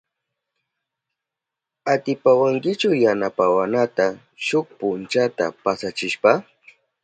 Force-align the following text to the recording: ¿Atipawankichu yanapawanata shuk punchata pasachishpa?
¿Atipawankichu 1.93 2.89
yanapawanata 3.03 4.05
shuk 4.45 4.67
punchata 4.79 5.45
pasachishpa? 5.63 6.31